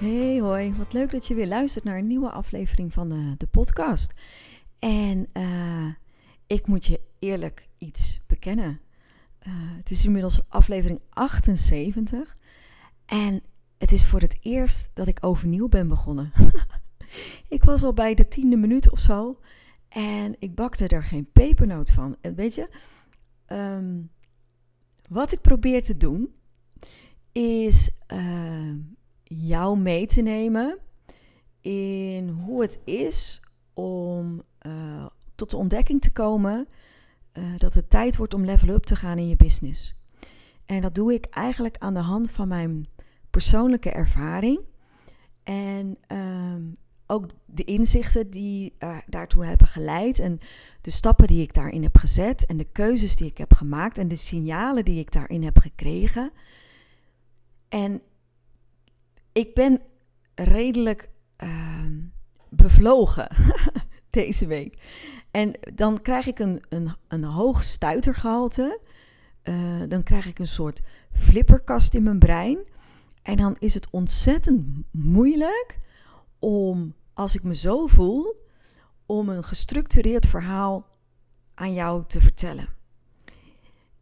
[0.00, 3.46] Hey hoi, wat leuk dat je weer luistert naar een nieuwe aflevering van de, de
[3.46, 4.12] podcast.
[4.78, 5.94] En uh,
[6.46, 8.80] ik moet je eerlijk iets bekennen.
[9.46, 12.34] Uh, het is inmiddels aflevering 78
[13.06, 13.42] en
[13.78, 16.32] het is voor het eerst dat ik overnieuw ben begonnen.
[17.48, 19.40] ik was al bij de tiende minuut of zo
[19.88, 22.16] en ik bakte er geen pepernoot van.
[22.20, 22.68] En weet je,
[23.46, 24.10] um,
[25.08, 26.34] wat ik probeer te doen
[27.32, 28.74] is uh,
[29.34, 30.78] jou mee te nemen
[31.60, 33.40] in hoe het is
[33.74, 36.66] om uh, tot de ontdekking te komen
[37.32, 39.94] uh, dat het tijd wordt om level up te gaan in je business.
[40.66, 42.88] En dat doe ik eigenlijk aan de hand van mijn
[43.30, 44.60] persoonlijke ervaring
[45.42, 46.54] en uh,
[47.06, 50.38] ook de inzichten die uh, daartoe hebben geleid en
[50.80, 54.08] de stappen die ik daarin heb gezet en de keuzes die ik heb gemaakt en
[54.08, 56.32] de signalen die ik daarin heb gekregen.
[57.68, 58.02] En
[59.32, 59.80] ik ben
[60.34, 61.08] redelijk
[61.42, 61.86] uh,
[62.48, 63.36] bevlogen
[64.10, 64.82] deze week.
[65.30, 68.80] En dan krijg ik een, een, een hoog stuitergehalte.
[69.44, 70.80] Uh, dan krijg ik een soort
[71.12, 72.58] flipperkast in mijn brein.
[73.22, 75.78] En dan is het ontzettend moeilijk
[76.38, 78.34] om, als ik me zo voel,
[79.06, 80.86] om een gestructureerd verhaal
[81.54, 82.68] aan jou te vertellen.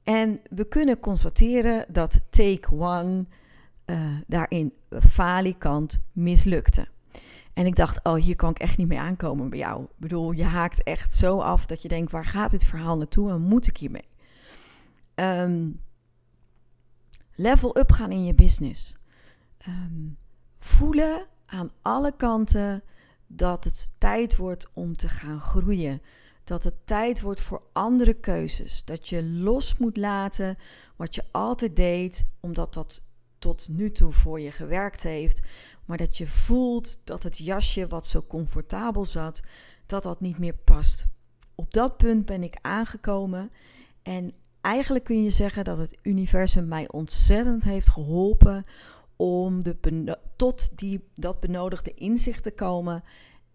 [0.02, 3.26] En we kunnen constateren dat take one
[3.90, 6.88] uh, daarin falikant mislukte.
[7.52, 9.82] En ik dacht, oh, hier kan ik echt niet mee aankomen bij jou.
[9.82, 13.30] Ik bedoel, je haakt echt zo af dat je denkt, waar gaat dit verhaal naartoe
[13.30, 14.08] en moet ik hiermee?
[15.14, 15.80] Um,
[17.34, 18.96] level up gaan in je business.
[19.68, 20.18] Um,
[20.58, 22.82] voelen aan alle kanten
[23.26, 26.02] dat het tijd wordt om te gaan groeien.
[26.44, 28.84] Dat het tijd wordt voor andere keuzes.
[28.84, 30.56] Dat je los moet laten
[30.96, 33.07] wat je altijd deed, omdat dat
[33.38, 35.40] tot nu toe voor je gewerkt heeft,
[35.84, 39.42] maar dat je voelt dat het jasje wat zo comfortabel zat,
[39.86, 41.06] dat dat niet meer past.
[41.54, 43.50] Op dat punt ben ik aangekomen
[44.02, 48.64] en eigenlijk kun je zeggen dat het universum mij ontzettend heeft geholpen
[49.16, 53.02] om de tot die, dat benodigde inzicht te komen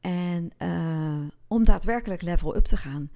[0.02, 3.10] en uh, om daadwerkelijk level up te gaan.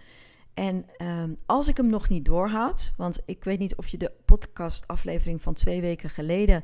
[0.58, 3.98] En um, als ik hem nog niet door had, want ik weet niet of je
[3.98, 6.64] de podcastaflevering van twee weken geleden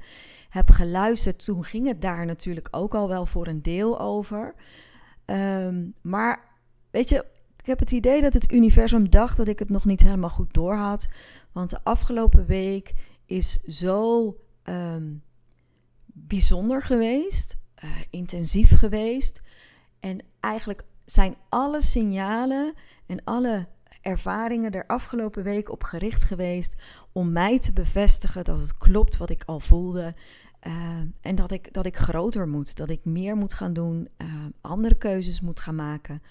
[0.49, 4.55] hebt geluisterd, toen ging het daar natuurlijk ook al wel voor een deel over.
[5.25, 6.43] Um, maar
[6.91, 7.25] weet je,
[7.57, 10.53] ik heb het idee dat het universum dacht dat ik het nog niet helemaal goed
[10.53, 11.07] door had.
[11.51, 12.93] Want de afgelopen week
[13.25, 14.25] is zo
[14.63, 15.23] um,
[16.05, 19.41] bijzonder geweest, uh, intensief geweest.
[19.99, 22.73] En eigenlijk zijn alle signalen
[23.05, 23.67] en alle
[24.03, 26.75] ervaringen er afgelopen week op gericht geweest
[27.11, 30.15] om mij te bevestigen dat het klopt wat ik al voelde.
[30.67, 30.73] Uh,
[31.21, 34.27] en dat ik, dat ik groter moet, dat ik meer moet gaan doen, uh,
[34.61, 36.21] andere keuzes moet gaan maken.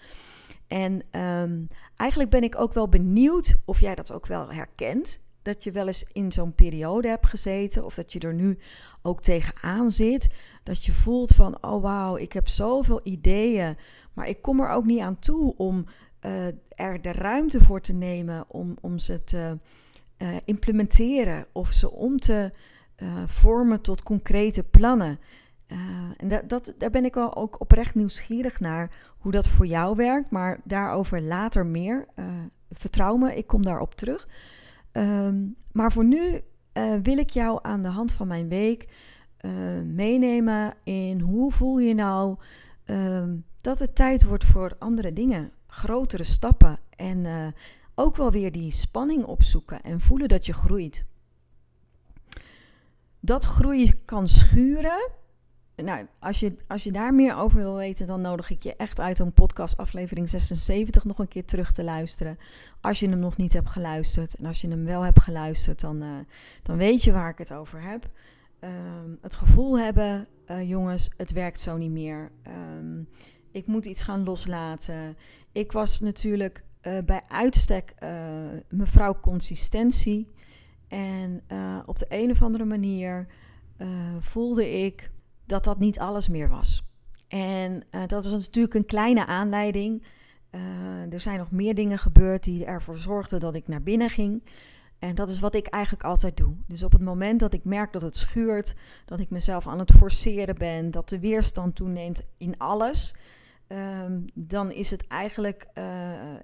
[0.66, 5.20] En um, eigenlijk ben ik ook wel benieuwd of jij dat ook wel herkent.
[5.42, 8.58] Dat je wel eens in zo'n periode hebt gezeten, of dat je er nu
[9.02, 10.28] ook tegenaan zit.
[10.62, 13.76] Dat je voelt van, oh wauw, ik heb zoveel ideeën,
[14.12, 15.86] maar ik kom er ook niet aan toe om
[16.26, 19.58] uh, er de ruimte voor te nemen om, om ze te
[20.18, 22.50] uh, implementeren of ze om te
[22.96, 25.18] uh, vormen tot concrete plannen.
[26.16, 29.96] en dat, dat, daar ben ik wel ook oprecht nieuwsgierig naar hoe dat voor jou
[29.96, 32.06] werkt, maar daarover later meer.
[32.70, 34.28] vertrouw me, ik kom daarop terug.
[34.92, 36.40] Um, maar voor nu
[37.02, 38.88] wil ik jou aan de hand van mijn week
[39.84, 42.36] meenemen in hoe voel je nou
[42.84, 47.46] um, dat het tijd wordt voor andere dingen grotere stappen en uh,
[47.94, 51.04] ook wel weer die spanning opzoeken en voelen dat je groeit.
[53.20, 55.10] Dat groei kan schuren.
[55.76, 59.00] Nou, als je, als je daar meer over wil weten, dan nodig ik je echt
[59.00, 62.38] uit om podcast aflevering 76 nog een keer terug te luisteren.
[62.80, 64.34] Als je hem nog niet hebt geluisterd.
[64.34, 66.08] En als je hem wel hebt geluisterd, dan, uh,
[66.62, 68.10] dan weet je waar ik het over heb.
[68.60, 72.30] Um, het gevoel hebben, uh, jongens, het werkt zo niet meer.
[72.78, 73.08] Um,
[73.52, 75.16] ik moet iets gaan loslaten.
[75.52, 78.10] Ik was natuurlijk uh, bij uitstek uh,
[78.68, 80.32] mevrouw consistentie.
[80.88, 83.26] En uh, op de een of andere manier
[84.18, 85.10] voelde ik
[85.46, 86.84] dat dat niet alles meer was.
[87.28, 90.06] En dat is natuurlijk een kleine aanleiding.
[91.10, 94.42] er zijn nog meer dingen gebeurd die ervoor zorgden dat ik naar binnen ging.
[94.98, 96.54] En dat is wat ik eigenlijk altijd doe.
[96.66, 98.74] Dus op het moment dat ik merk dat het schuurt,
[99.04, 103.14] dat ik mezelf aan het forceren ben, dat de weerstand toeneemt in alles,
[103.72, 106.34] um, dan is het eigenlijk uh,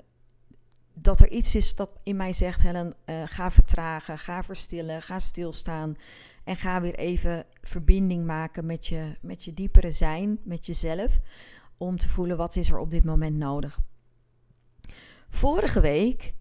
[0.94, 5.18] dat er iets is dat in mij zegt: Helen, uh, ga vertragen, ga verstillen, ga
[5.18, 5.96] stilstaan.
[6.44, 11.18] En ga weer even verbinding maken met je, met je diepere zijn, met jezelf.
[11.76, 13.78] Om te voelen wat is er op dit moment nodig.
[15.30, 16.34] Vorige week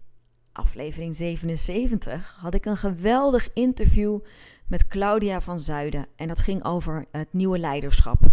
[0.52, 4.18] aflevering 77, had ik een geweldig interview
[4.66, 6.06] met Claudia van Zuiden.
[6.16, 8.30] En dat ging over het nieuwe leiderschap.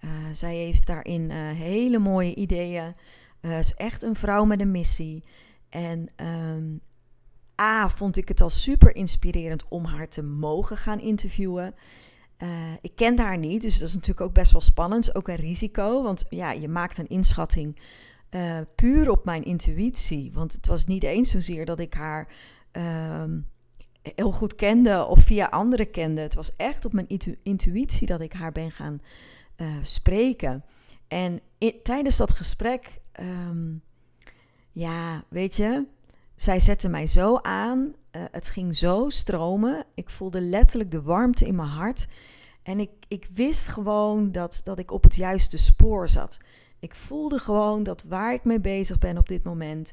[0.00, 2.94] Uh, zij heeft daarin uh, hele mooie ideeën.
[3.40, 5.24] Uh, is echt een vrouw met een missie.
[5.68, 6.80] En um,
[7.60, 11.74] A, vond ik het al super inspirerend om haar te mogen gaan interviewen.
[12.80, 15.14] ik kende haar niet, dus dat is natuurlijk ook best wel spannend.
[15.14, 17.80] Ook een risico, want ja, je maakt een inschatting
[18.74, 20.30] puur op mijn intuïtie.
[20.32, 22.28] Want het was niet eens zozeer dat ik haar
[22.72, 23.24] uh,
[24.14, 26.20] heel goed kende of via anderen kende.
[26.20, 27.08] Het was echt op mijn
[27.42, 29.00] intuïtie dat ik haar ben gaan
[29.60, 30.64] uh, spreken.
[31.08, 31.40] En
[31.82, 33.82] tijdens dat gesprek, um,
[34.72, 35.86] ja, weet je,
[36.36, 37.78] zij zette mij zo aan.
[38.12, 39.84] Uh, het ging zo stromen.
[39.94, 42.08] Ik voelde letterlijk de warmte in mijn hart.
[42.62, 46.38] En ik, ik wist gewoon dat, dat ik op het juiste spoor zat.
[46.78, 49.92] Ik voelde gewoon dat waar ik mee bezig ben op dit moment,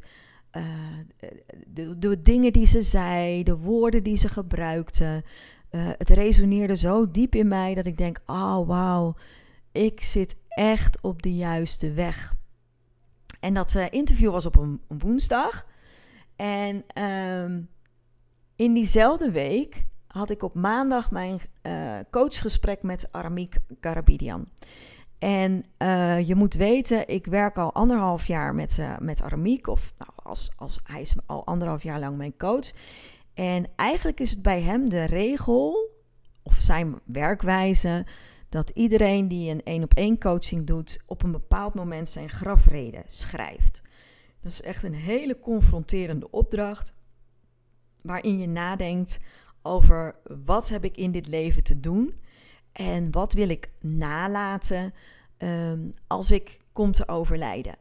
[0.51, 0.63] uh,
[1.97, 5.23] de, dingen die ze zei, de woorden die ze gebruikte,
[5.75, 9.15] het resoneerde zo diep in mij dat ik denk: oh wauw,
[9.75, 12.35] ik zit echt op de juiste weg.
[13.39, 15.65] En dat uh, interview was op een, woensdag.
[16.35, 17.69] En um,
[18.55, 21.41] in diezelfde week had ik op maandag mijn
[22.09, 24.47] coachgesprek met Aramik Karabidian.
[25.19, 29.67] En uh, je moet weten, ik werk al anderhalf jaar met, uh, met Aramiek.
[29.67, 32.71] Of nou, als, als, hij is al anderhalf jaar lang mijn coach.
[33.33, 35.89] En eigenlijk is het bij hem de regel,
[36.43, 38.05] of zijn werkwijze,
[38.49, 43.03] dat iedereen die een één op één coaching doet, op een bepaald moment zijn grafreden
[43.07, 43.81] schrijft.
[44.41, 46.93] Dat is echt een hele confronterende opdracht,
[48.01, 49.19] waarin je nadenkt
[49.61, 50.15] over
[50.45, 52.13] wat heb ik in dit leven te doen
[52.71, 54.93] en wat wil ik nalaten
[55.37, 57.75] um, als ik kom te overlijden?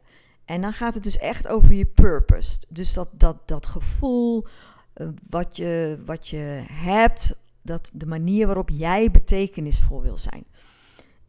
[0.45, 2.59] En dan gaat het dus echt over je purpose.
[2.69, 4.45] Dus dat, dat, dat gevoel,
[4.95, 10.45] uh, wat, je, wat je hebt, dat de manier waarop jij betekenisvol wil zijn.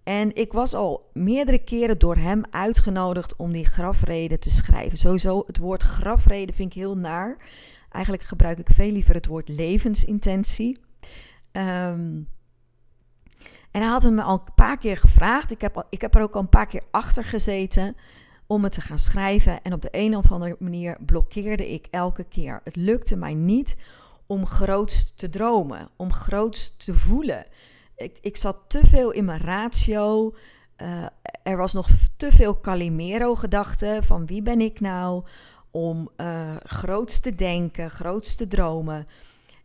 [0.07, 4.99] En ik was al meerdere keren door hem uitgenodigd om die grafreden te schrijven.
[4.99, 7.37] Sowieso, het woord grafreden vind ik heel naar.
[7.91, 10.79] Eigenlijk gebruik ik veel liever het woord levensintentie.
[11.53, 12.29] Um,
[13.71, 15.51] en hij had het me al een paar keer gevraagd.
[15.51, 17.97] Ik heb, ik heb er ook al een paar keer achter gezeten
[18.47, 19.63] om het te gaan schrijven.
[19.63, 22.61] En op de een of andere manier blokkeerde ik elke keer.
[22.65, 23.77] Het lukte mij niet
[24.27, 27.47] om groots te dromen, om groots te voelen.
[27.97, 30.35] Ik, ik zat te veel in mijn ratio.
[30.77, 31.07] Uh,
[31.43, 35.25] er was nog te veel Calimero-gedachten van wie ben ik nou
[35.71, 36.57] om uh,
[37.05, 39.07] te denken, groots te dromen.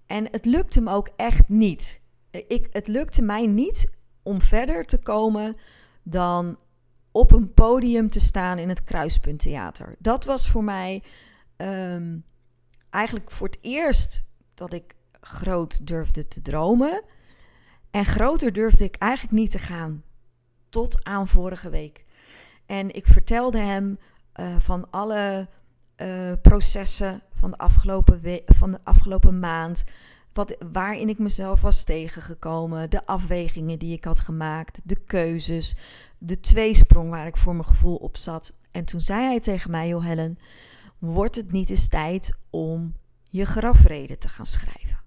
[0.05, 2.01] En het lukte me ook echt niet.
[2.31, 5.55] Ik, het lukte mij niet om verder te komen
[6.03, 6.57] dan
[7.11, 9.95] op een podium te staan in het Kruispunttheater.
[9.99, 11.03] Dat was voor mij
[11.57, 12.23] um,
[12.89, 17.03] eigenlijk voor het eerst dat ik groot durfde te dromen.
[17.91, 20.03] En groter durfde ik eigenlijk niet te gaan.
[20.69, 22.05] Tot aan vorige week.
[22.65, 23.97] En ik vertelde hem
[24.35, 25.47] uh, van alle
[25.97, 29.83] uh, processen van de afgelopen, van de afgelopen maand
[30.33, 35.75] wat, waarin ik mezelf was tegengekomen, de afwegingen die ik had gemaakt, de keuzes,
[36.17, 38.57] de tweesprong waar ik voor mijn gevoel op zat.
[38.71, 40.39] En toen zei hij tegen mij, joh Helen,
[40.97, 42.95] wordt het niet eens tijd om
[43.29, 45.00] je grafreden te gaan schrijven?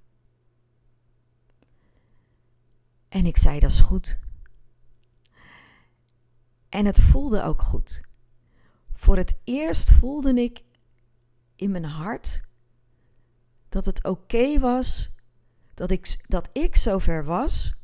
[3.14, 4.18] En ik zei, dat is goed.
[6.68, 8.00] En het voelde ook goed.
[8.92, 10.62] Voor het eerst voelde ik
[11.56, 12.42] in mijn hart
[13.68, 15.12] dat het oké was
[15.74, 17.74] dat ik, dat ik zover was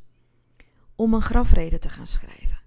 [0.95, 2.61] om een grafrede te gaan schrijven.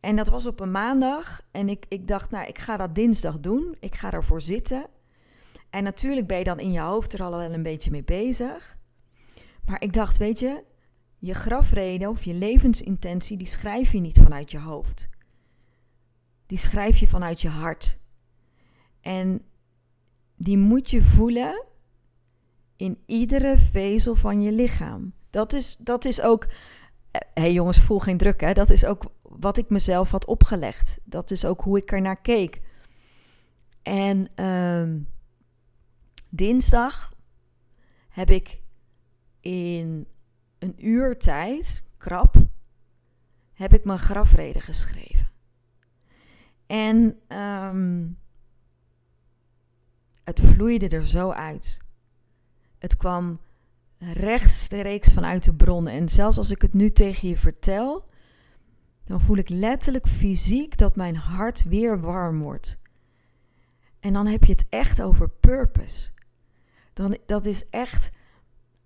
[0.00, 1.42] En dat was op een maandag.
[1.50, 3.76] En ik, ik dacht, nou, ik ga dat dinsdag doen.
[3.80, 4.86] Ik ga ervoor zitten.
[5.70, 8.78] En natuurlijk ben je dan in je hoofd er al wel een beetje mee bezig.
[9.64, 10.64] Maar ik dacht, weet je,
[11.18, 15.08] je grafrede of je levensintentie, die schrijf je niet vanuit je hoofd.
[16.46, 17.98] Die schrijf je vanuit je hart.
[19.00, 19.42] En
[20.36, 21.64] die moet je voelen
[22.76, 25.12] in iedere vezel van je lichaam.
[25.30, 26.46] Dat is, dat is ook.
[27.10, 28.52] Hé eh, hey jongens, voel geen druk hè.
[28.52, 30.98] Dat is ook wat ik mezelf had opgelegd.
[31.04, 32.60] Dat is ook hoe ik er naar keek.
[33.82, 35.00] En uh,
[36.28, 37.12] dinsdag
[38.08, 38.60] heb ik
[39.40, 40.06] in
[40.66, 42.34] een uur tijd, krap,
[43.52, 45.30] heb ik mijn grafrede geschreven.
[46.66, 48.18] En um,
[50.24, 51.78] het vloeide er zo uit.
[52.78, 53.40] Het kwam
[53.98, 55.86] rechtstreeks vanuit de bron.
[55.88, 58.06] En zelfs als ik het nu tegen je vertel,
[59.04, 62.78] dan voel ik letterlijk fysiek dat mijn hart weer warm wordt.
[64.00, 66.10] En dan heb je het echt over purpose.
[66.92, 68.10] Dan, dat is echt,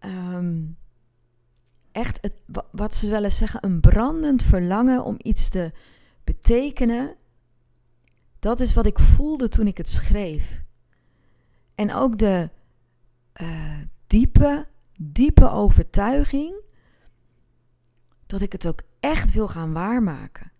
[0.00, 0.76] um,
[1.92, 2.32] echt het,
[2.70, 5.72] wat ze wel eens zeggen, een brandend verlangen om iets te
[6.24, 7.14] betekenen.
[8.38, 10.62] Dat is wat ik voelde toen ik het schreef.
[11.74, 12.50] En ook de
[13.40, 14.66] uh, diepe,
[14.98, 16.54] diepe overtuiging
[18.26, 20.52] dat ik het ook echt wil gaan waarmaken.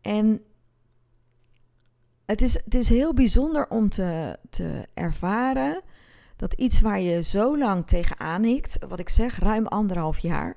[0.00, 0.42] En
[2.24, 5.82] het is, het is heel bijzonder om te, te ervaren
[6.38, 10.56] dat iets waar je zo lang tegenaan hikt, wat ik zeg, ruim anderhalf jaar.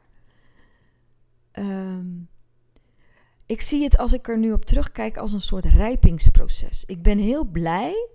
[1.53, 2.29] Um,
[3.45, 6.85] ik zie het als ik er nu op terugkijk als een soort rijpingsproces.
[6.85, 8.09] Ik ben heel blij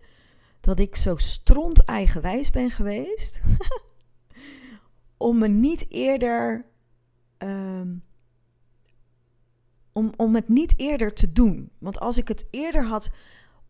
[0.61, 3.41] dat ik zo stront eigenwijs ben geweest.
[5.17, 6.65] om me niet eerder.
[7.39, 8.05] Um,
[9.93, 11.71] om, om het niet eerder te doen.
[11.79, 13.11] Want als ik het eerder had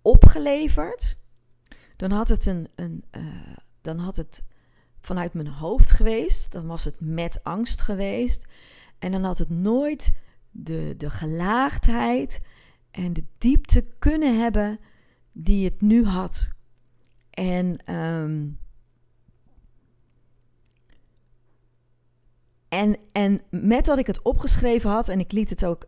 [0.03, 1.17] opgeleverd,
[1.97, 2.69] dan had het een.
[2.75, 4.43] een uh, dan had het
[5.01, 6.53] vanuit mijn hoofd geweest.
[6.53, 8.47] Dan was het met angst geweest.
[8.99, 10.13] En dan had het nooit
[10.51, 12.41] de, de gelaagdheid
[12.91, 14.79] en de diepte kunnen hebben
[15.33, 16.49] die het nu had.
[17.31, 18.59] En, um,
[22.69, 25.87] en, en met dat ik het opgeschreven had, en ik liet het ook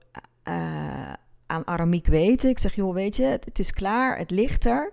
[0.48, 1.12] uh,
[1.46, 2.50] aan Aramiek weten.
[2.50, 4.92] Ik zeg, joh, weet je, het, het is klaar, het ligt er.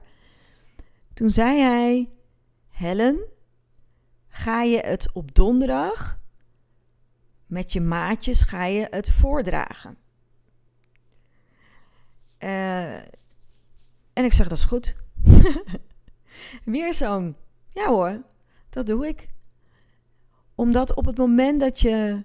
[1.13, 2.09] Toen zei hij,
[2.75, 3.24] Helen,
[4.27, 6.20] ga je het op donderdag
[7.46, 9.98] met je maatjes ga je het voordragen.
[12.39, 12.96] Uh,
[14.13, 14.96] en ik zeg, dat is goed.
[16.65, 17.36] Weer zo'n,
[17.70, 18.22] ja hoor,
[18.70, 19.27] dat doe ik.
[20.55, 22.24] Omdat op het moment dat je,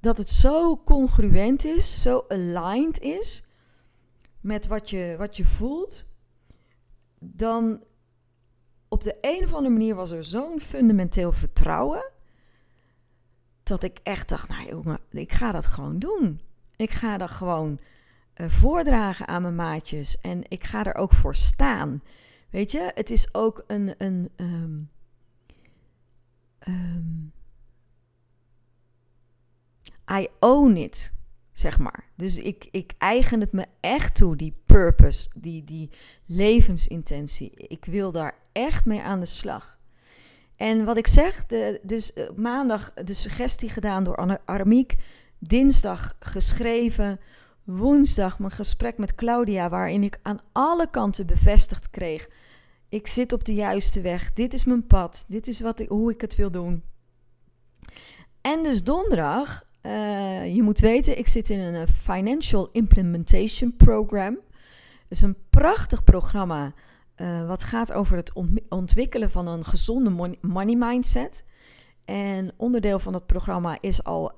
[0.00, 3.44] dat het zo congruent is, zo aligned is
[4.40, 6.04] met wat je, wat je voelt,
[7.20, 7.82] dan
[8.92, 12.10] op de een of andere manier was er zo'n fundamenteel vertrouwen
[13.62, 16.40] dat ik echt dacht, nou jongen, ik ga dat gewoon doen.
[16.76, 17.80] Ik ga dat gewoon
[18.36, 22.02] uh, voordragen aan mijn maatjes en ik ga er ook voor staan.
[22.50, 23.94] Weet je, het is ook een.
[23.98, 24.90] een um,
[26.68, 27.32] um,
[30.10, 31.14] I own it,
[31.52, 32.04] zeg maar.
[32.16, 35.90] Dus ik, ik eigen het me echt toe, die purpose, die, die
[36.26, 37.50] levensintentie.
[37.56, 39.78] Ik wil daar echt mee aan de slag.
[40.56, 44.94] En wat ik zeg, de, dus uh, maandag de suggestie gedaan door Aramiek,
[45.38, 47.20] dinsdag geschreven,
[47.64, 52.28] woensdag mijn gesprek met Claudia, waarin ik aan alle kanten bevestigd kreeg:
[52.88, 56.12] ik zit op de juiste weg, dit is mijn pad, dit is wat ik, hoe
[56.12, 56.82] ik het wil doen.
[58.40, 64.38] En dus donderdag, uh, je moet weten, ik zit in een eh, Financial Implementation Program.
[65.02, 66.72] Het is een prachtig programma
[67.16, 68.32] uh, wat gaat over het
[68.68, 71.44] ontwikkelen van een gezonde money mindset.
[72.04, 74.32] En onderdeel van het programma is al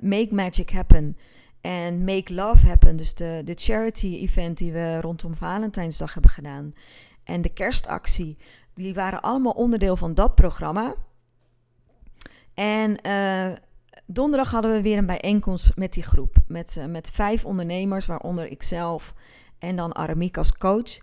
[0.00, 1.16] Make Magic Happen
[1.60, 2.96] en Make Love Happen.
[2.96, 6.74] Dus de, de charity event die we rondom Valentijnsdag hebben gedaan.
[7.24, 8.36] En de kerstactie.
[8.74, 10.94] Die waren allemaal onderdeel van dat programma.
[12.54, 13.00] En
[14.12, 16.36] donderdag hadden we weer een bijeenkomst met die groep.
[16.46, 19.14] Met, uh, met vijf ondernemers, waaronder ikzelf
[19.58, 20.98] en dan Aramiek als coach.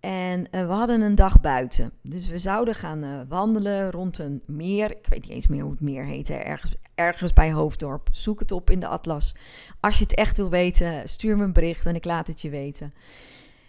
[0.00, 1.92] En uh, we hadden een dag buiten.
[2.02, 4.90] Dus we zouden gaan uh, wandelen rond een meer.
[4.90, 6.28] Ik weet niet eens meer hoe het meer heet.
[6.28, 6.34] Hè.
[6.34, 8.08] Ergens, ergens bij Hoofddorp.
[8.12, 9.34] Zoek het op in de atlas.
[9.80, 12.50] Als je het echt wil weten, stuur me een bericht en ik laat het je
[12.50, 12.94] weten.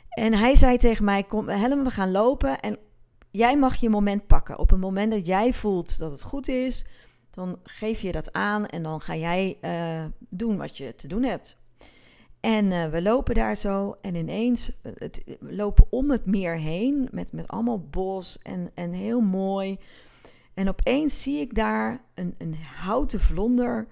[0.10, 2.60] En hij zei tegen mij: Kom, Helen, we gaan lopen.
[2.60, 2.78] En
[3.32, 4.60] jij mag je moment pakken.
[4.60, 6.86] Op het moment dat jij voelt dat het goed is,
[7.40, 8.66] dan geef je dat aan.
[8.66, 11.58] En dan ga jij uh, doen wat je te doen hebt.
[12.40, 17.08] En uh, we lopen daar zo en ineens uh, het, lopen om het meer heen
[17.12, 19.78] met, met allemaal bos en, en heel mooi.
[20.54, 23.88] En opeens zie ik daar een, een houten vlonder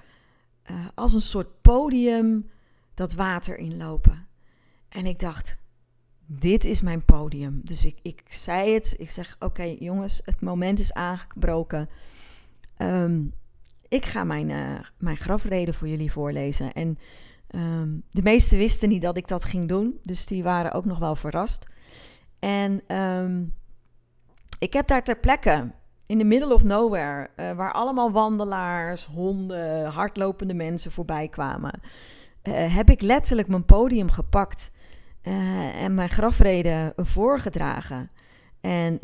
[0.95, 2.49] als een soort podium
[2.93, 4.27] dat water inlopen.
[4.89, 5.59] En ik dacht,
[6.25, 7.61] dit is mijn podium.
[7.63, 8.95] Dus ik, ik zei het.
[8.97, 11.89] Ik zeg: Oké, jongens, het moment is aangebroken.
[12.77, 13.23] Ehm,
[13.87, 16.73] ik ga mijn, uh, mijn grafreden voor jullie voorlezen.
[16.73, 16.97] En
[17.47, 19.99] ehm, de meesten wisten niet dat ik dat ging doen.
[20.03, 21.67] Dus die waren ook nog wel verrast.
[22.39, 23.45] En ehm,
[24.59, 25.71] ik heb daar ter plekke,
[26.05, 31.79] in the middle of nowhere, uh, waar allemaal wandelaars, honden, hardlopende mensen voorbij kwamen,
[32.43, 34.75] uh, heb ik letterlijk mijn podium gepakt
[35.81, 38.09] en mijn grafreden voorgedragen.
[38.61, 38.99] En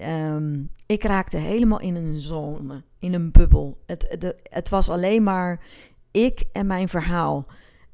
[0.86, 3.78] ik raakte helemaal in een zone, in een bubbel.
[3.86, 5.60] Het, de, het was alleen maar
[6.12, 7.46] ik en mijn verhaal.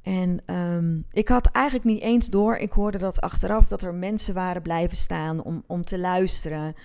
[0.02, 4.34] En um, ik had eigenlijk niet eens door, ik hoorde dat achteraf, dat er mensen
[4.34, 6.76] waren blijven staan om, om te luisteren.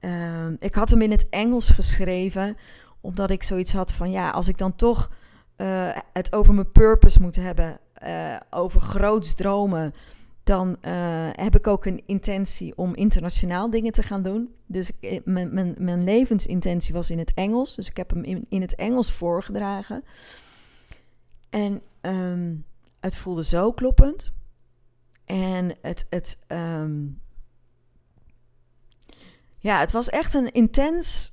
[0.00, 2.56] Um, ik had hem in het Engels geschreven,
[3.00, 5.10] omdat ik zoiets had van, ja, als ik dan toch
[5.56, 9.92] uh, het over mijn purpose moet hebben, uh, over groots dromen,
[10.44, 14.54] dan uh, heb ik ook een intentie om internationaal dingen te gaan doen.
[14.66, 17.74] Dus ik, mijn, mijn, mijn levensintentie was in het Engels.
[17.74, 20.04] Dus ik heb hem in, in het Engels voorgedragen.
[21.50, 22.64] En um,
[23.00, 24.32] het voelde zo kloppend.
[25.24, 27.20] En het, het, um,
[29.58, 31.32] ja, het was echt een intens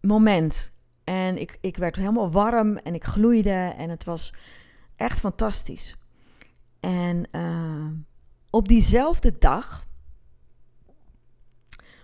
[0.00, 0.72] moment.
[1.04, 3.74] En ik, ik werd helemaal warm en ik gloeide.
[3.76, 4.34] En het was
[4.96, 5.96] echt fantastisch.
[6.80, 7.86] En uh,
[8.50, 9.88] op diezelfde dag.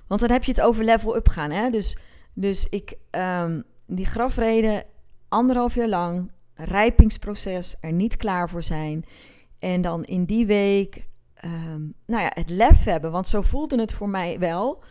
[0.06, 1.50] Want dan heb je het over level up gaan.
[1.50, 1.70] Hè?
[1.70, 1.96] Dus,
[2.32, 4.84] dus ik, um, die grafreden
[5.28, 9.04] anderhalf jaar lang, rijpingsproces, er niet klaar voor zijn.
[9.58, 11.06] En dan in die week,
[11.44, 13.10] um, nou ja, het lef hebben.
[13.10, 14.82] Want zo voelde het voor mij wel.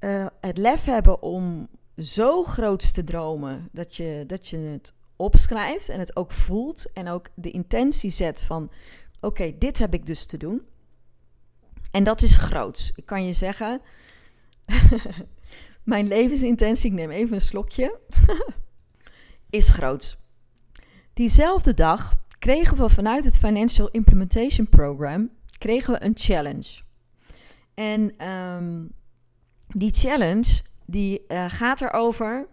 [0.00, 5.88] Uh, het lef hebben om zo groot te dromen dat je, dat je het opschrijft
[5.88, 6.92] en het ook voelt.
[6.92, 8.70] En ook de intentie zet van:
[9.20, 10.62] oké, dit heb ik dus te doen.
[11.90, 12.92] En dat is groots.
[12.94, 13.80] Ik kan je zeggen,
[15.82, 18.00] mijn levensintentie, ik neem even een slokje,
[19.50, 20.16] is groots.
[21.12, 26.80] Diezelfde dag kregen we vanuit het Financial Implementation Program kregen we een challenge.
[27.74, 28.92] En um,
[29.68, 32.48] die challenge die uh, gaat erover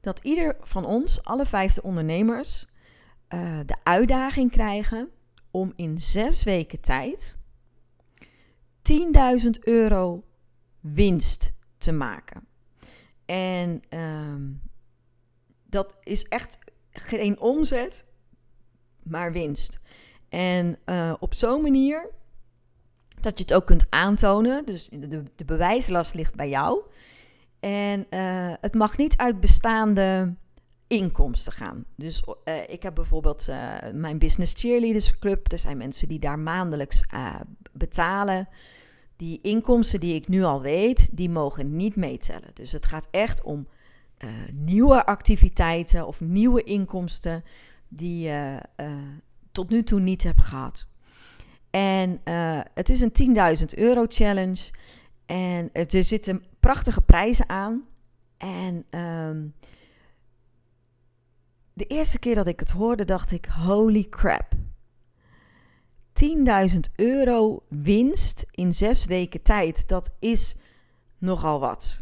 [0.00, 2.66] dat ieder van ons, alle vijfde ondernemers,
[3.34, 5.08] uh, de uitdaging krijgen
[5.50, 7.38] om in zes weken tijd
[8.82, 10.24] 10.000 euro
[10.80, 12.46] winst te maken.
[13.26, 14.62] En um,
[15.66, 16.58] dat is echt
[16.90, 18.04] geen omzet,
[19.02, 19.80] maar winst.
[20.28, 22.10] En uh, op zo'n manier
[23.20, 24.66] dat je het ook kunt aantonen.
[24.66, 26.82] Dus de, de bewijslast ligt bij jou.
[27.60, 30.34] En uh, het mag niet uit bestaande
[30.90, 31.84] inkomsten gaan.
[31.96, 35.52] Dus uh, ik heb bijvoorbeeld uh, mijn Business Cheerleaders Club.
[35.52, 37.40] Er zijn mensen die daar maandelijks uh,
[37.72, 38.48] betalen.
[39.16, 42.50] Die inkomsten die ik nu al weet, die mogen niet meetellen.
[42.54, 43.68] Dus het gaat echt om
[44.52, 47.44] nieuwe activiteiten of nieuwe inkomsten
[47.88, 48.60] die je
[49.52, 50.86] tot nu toe niet hebt gehad.
[51.70, 52.20] En
[52.74, 54.70] het is een 10.000 euro challenge.
[55.26, 57.84] En er zitten prachtige prijzen aan.
[58.36, 59.54] En um,
[61.80, 64.52] de eerste keer dat ik het hoorde, dacht ik: holy crap.
[66.72, 70.56] 10.000 euro winst in zes weken tijd, dat is
[71.18, 72.00] nogal wat.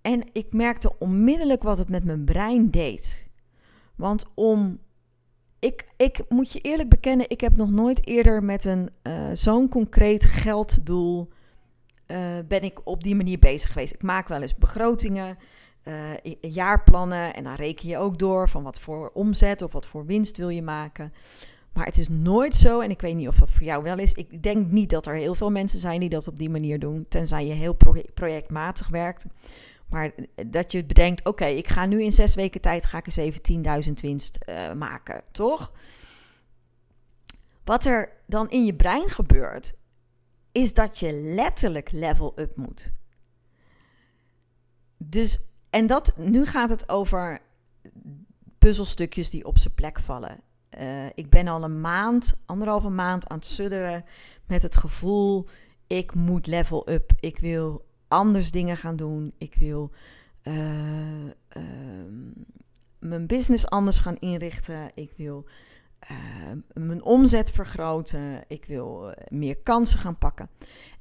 [0.00, 3.28] En ik merkte onmiddellijk wat het met mijn brein deed.
[3.96, 4.78] Want om.
[5.60, 9.68] Ik, ik moet je eerlijk bekennen, ik heb nog nooit eerder met een uh, zo'n
[9.68, 11.28] concreet gelddoel.
[12.06, 13.94] Uh, ben ik op die manier bezig geweest.
[13.94, 15.38] Ik maak wel eens begrotingen
[15.84, 17.34] uh, jaarplannen.
[17.34, 20.48] En dan reken je ook door van wat voor omzet of wat voor winst wil
[20.48, 21.12] je maken.
[21.72, 24.12] Maar het is nooit zo, en ik weet niet of dat voor jou wel is.
[24.12, 27.06] Ik denk niet dat er heel veel mensen zijn die dat op die manier doen.
[27.08, 27.76] Tenzij je heel
[28.14, 29.26] projectmatig werkt.
[29.88, 30.14] Maar
[30.46, 33.84] dat je bedenkt, oké, ik ga nu in zes weken tijd ga ik eens even
[33.86, 35.72] 10.000 winst uh, maken, toch?
[37.64, 39.74] Wat er dan in je brein gebeurt,
[40.52, 42.90] is dat je letterlijk level up moet.
[44.96, 47.40] Dus en dat, nu gaat het over
[48.58, 50.40] puzzelstukjes die op zijn plek vallen.
[50.78, 54.04] Uh, ik ben al een maand, anderhalve maand aan het sudderen
[54.46, 55.48] met het gevoel:
[55.86, 57.12] ik moet level up.
[57.20, 59.32] Ik wil anders dingen gaan doen.
[59.38, 59.90] Ik wil
[60.42, 61.32] uh, uh,
[62.98, 64.90] mijn business anders gaan inrichten.
[64.94, 65.48] Ik wil
[66.72, 68.44] mijn omzet vergroten.
[68.46, 70.48] Ik wil meer kansen gaan pakken.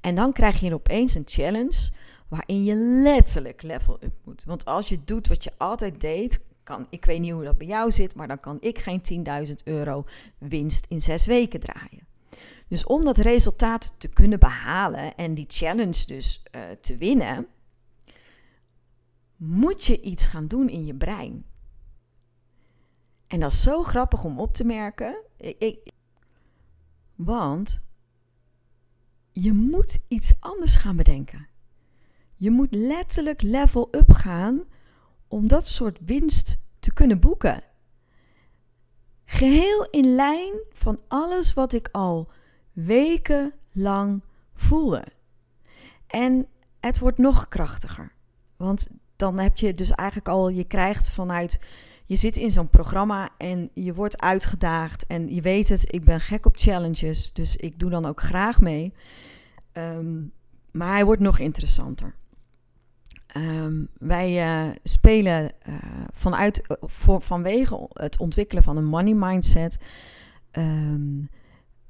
[0.01, 1.91] En dan krijg je opeens een challenge
[2.27, 4.43] waarin je letterlijk level up moet.
[4.43, 7.67] Want als je doet wat je altijd deed, kan, ik weet niet hoe dat bij
[7.67, 10.05] jou zit, maar dan kan ik geen 10.000 euro
[10.37, 12.07] winst in zes weken draaien.
[12.67, 17.47] Dus om dat resultaat te kunnen behalen en die challenge dus uh, te winnen,
[19.35, 21.45] moet je iets gaan doen in je brein.
[23.27, 25.23] En dat is zo grappig om op te merken.
[25.37, 25.91] Ik,
[27.15, 27.81] want
[29.31, 31.47] je moet iets anders gaan bedenken.
[32.39, 34.63] Je moet letterlijk level up gaan
[35.27, 37.63] om dat soort winst te kunnen boeken.
[39.25, 42.31] Geheel in lijn van alles wat ik al
[42.73, 44.23] wekenlang
[44.53, 45.03] voelde.
[46.07, 46.47] En
[46.79, 48.11] het wordt nog krachtiger.
[48.57, 51.59] Want dan heb je dus eigenlijk al, je krijgt vanuit,
[52.05, 55.05] je zit in zo'n programma en je wordt uitgedaagd.
[55.05, 58.61] En je weet het, ik ben gek op challenges, dus ik doe dan ook graag
[58.61, 58.93] mee.
[59.71, 60.23] Ehm,
[60.71, 62.15] maar hij wordt nog interessanter.
[63.27, 65.75] Ehm, wij uh, spelen uh,
[66.11, 69.79] vanuit, voor, vanwege het ontwikkelen van een money mindset,
[70.51, 71.29] um,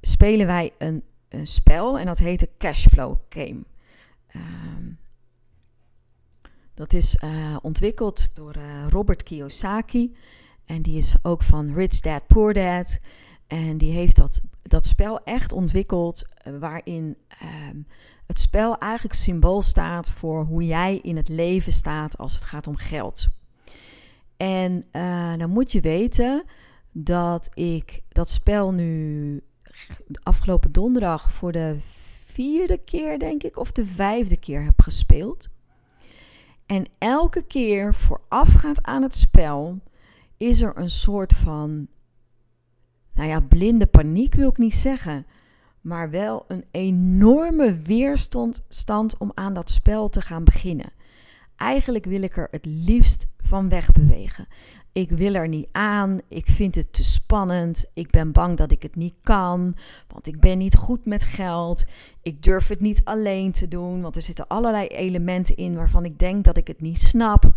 [0.00, 3.64] spelen wij een, een, spel en dat heet de Cashflow Game.
[4.36, 4.98] Um,
[6.74, 7.18] dat is
[7.62, 8.54] ontwikkeld door
[8.88, 10.16] Robert Kiyosaki
[10.64, 12.98] en die is ook van Rich Dad Poor Dad.
[13.46, 16.24] En die heeft dat, dat spel echt ontwikkeld
[16.58, 17.16] waarin
[18.28, 22.66] het spel eigenlijk symbool staat voor hoe jij in het leven staat als het gaat
[22.66, 23.28] om geld.
[24.36, 26.44] En uh, dan moet je weten
[26.92, 29.42] dat ik dat spel nu
[30.22, 31.76] afgelopen donderdag voor de
[32.24, 35.48] vierde keer, denk ik, of de vijfde keer heb gespeeld.
[36.66, 39.78] En elke keer voorafgaand aan het spel
[40.36, 41.88] is er een soort van,
[43.14, 45.26] nou ja, blinde paniek wil ik niet zeggen
[45.80, 50.92] maar wel een enorme weerstand om aan dat spel te gaan beginnen.
[51.56, 54.46] Eigenlijk wil ik er het liefst van wegbewegen.
[54.92, 58.82] Ik wil er niet aan, ik vind het te spannend, ik ben bang dat ik
[58.82, 59.76] het niet kan,
[60.08, 61.84] want ik ben niet goed met geld,
[62.22, 66.18] ik durf het niet alleen te doen, want er zitten allerlei elementen in waarvan ik
[66.18, 67.52] denk dat ik het niet snap.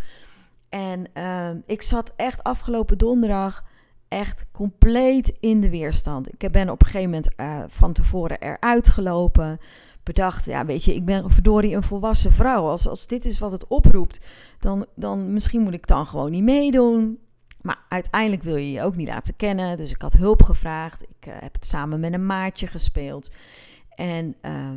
[0.70, 3.64] En uh, ik zat echt afgelopen donderdag
[4.12, 6.34] echt compleet in de weerstand.
[6.34, 9.62] Ik ben op een gegeven moment uh, van tevoren eruit gelopen.
[10.04, 12.66] Bedacht, ja, weet je, ik ben verdorie een volwassen vrouw.
[12.66, 14.26] Als, als dit is wat het oproept,
[14.60, 17.20] dan, dan misschien moet ik dan gewoon niet meedoen.
[17.62, 19.78] Maar uiteindelijk wil je je ook niet laten kennen.
[19.78, 21.02] Dus ik had hulp gevraagd.
[21.02, 23.32] Ik uh, heb het samen met een maatje gespeeld.
[23.90, 24.70] En, uh,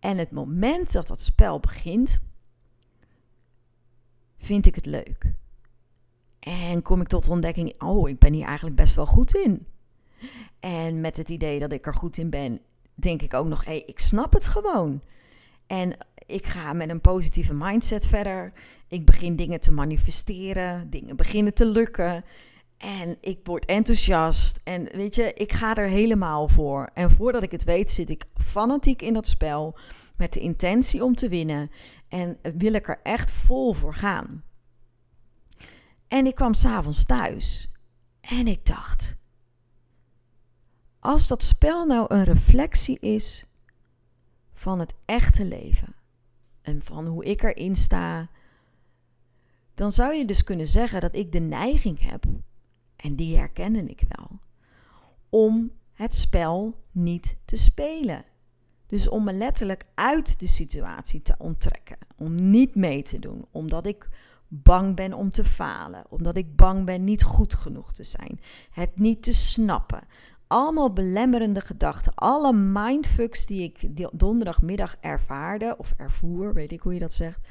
[0.00, 2.20] en het moment dat dat spel begint,
[4.38, 5.32] vind ik het leuk.
[6.40, 9.66] En kom ik tot de ontdekking, oh, ik ben hier eigenlijk best wel goed in.
[10.60, 12.60] En met het idee dat ik er goed in ben,
[12.94, 15.00] denk ik ook nog, hé, hey, ik snap het gewoon.
[15.66, 15.96] En
[16.26, 18.52] ik ga met een positieve mindset verder.
[18.88, 22.24] Ik begin dingen te manifesteren, dingen beginnen te lukken.
[22.78, 24.60] En ik word enthousiast.
[24.64, 26.90] En weet je, ik ga er helemaal voor.
[26.94, 29.78] En voordat ik het weet, zit ik fanatiek in dat spel.
[30.16, 31.70] Met de intentie om te winnen.
[32.08, 34.42] En wil ik er echt vol voor gaan.
[36.08, 37.70] En ik kwam s'avonds thuis
[38.20, 39.16] en ik dacht:
[40.98, 43.46] als dat spel nou een reflectie is
[44.52, 45.94] van het echte leven
[46.62, 48.28] en van hoe ik erin sta,
[49.74, 52.24] dan zou je dus kunnen zeggen dat ik de neiging heb,
[52.96, 54.38] en die herkende ik wel,
[55.28, 58.24] om het spel niet te spelen.
[58.86, 63.86] Dus om me letterlijk uit de situatie te onttrekken, om niet mee te doen, omdat
[63.86, 64.08] ik
[64.48, 68.98] bang ben om te falen, omdat ik bang ben niet goed genoeg te zijn, het
[68.98, 70.00] niet te snappen.
[70.46, 77.00] Allemaal belemmerende gedachten, alle mindfucks die ik donderdagmiddag ervaarde of ervoer, weet ik hoe je
[77.00, 77.46] dat zegt.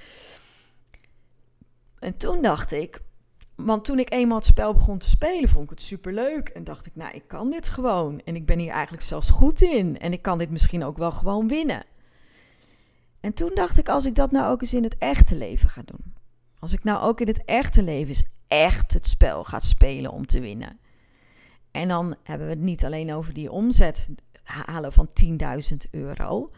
[1.99, 3.01] En toen dacht ik,
[3.55, 6.49] want toen ik eenmaal het spel begon te spelen, vond ik het superleuk.
[6.49, 8.21] En dacht ik, nou, ik kan dit gewoon.
[8.23, 9.99] En ik ben hier eigenlijk zelfs goed in.
[9.99, 11.83] En ik kan dit misschien ook wel gewoon winnen.
[13.19, 15.81] En toen dacht ik, als ik dat nou ook eens in het echte leven ga
[15.85, 16.13] doen.
[16.59, 20.25] Als ik nou ook in het echte leven eens echt het spel ga spelen om
[20.25, 20.79] te winnen.
[21.71, 24.09] En dan hebben we het niet alleen over die omzet
[24.43, 25.09] halen van
[25.71, 26.51] 10.000 euro.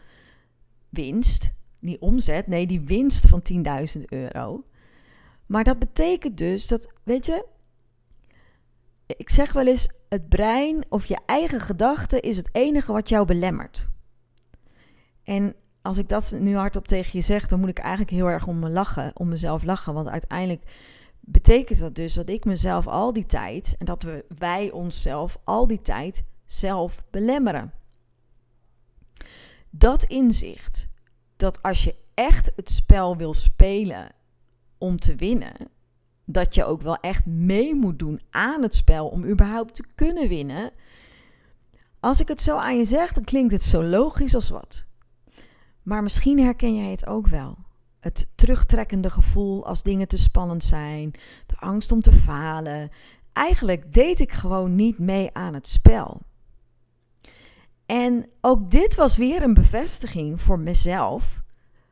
[0.88, 1.52] Winst.
[1.78, 3.42] Niet omzet, nee, die winst van
[3.98, 4.62] 10.000 euro.
[5.46, 7.46] Maar dat betekent dus dat, weet je,
[9.06, 13.26] ik zeg wel eens: het brein of je eigen gedachte is het enige wat jou
[13.26, 13.88] belemmert.
[15.22, 15.54] En
[15.90, 18.58] als ik dat nu hardop tegen je zeg, dan moet ik eigenlijk heel erg om
[18.58, 19.94] me lachen, om mezelf lachen.
[19.94, 20.62] Want uiteindelijk
[21.20, 25.66] betekent dat dus dat ik mezelf al die tijd en dat we wij onszelf al
[25.66, 27.72] die tijd zelf belemmeren.
[29.70, 30.88] Dat inzicht,
[31.36, 34.12] dat als je echt het spel wil spelen
[34.78, 35.68] om te winnen,
[36.24, 40.28] dat je ook wel echt mee moet doen aan het spel om überhaupt te kunnen
[40.28, 40.70] winnen.
[42.00, 44.88] Als ik het zo aan je zeg, dan klinkt het zo logisch als wat.
[45.82, 47.58] Maar misschien herken jij het ook wel.
[48.00, 51.10] Het terugtrekkende gevoel als dingen te spannend zijn,
[51.46, 52.88] de angst om te falen.
[53.32, 56.20] Eigenlijk deed ik gewoon niet mee aan het spel.
[57.86, 61.42] En ook dit was weer een bevestiging voor mezelf.